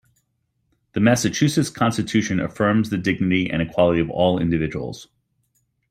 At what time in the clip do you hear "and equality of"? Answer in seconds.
3.51-4.09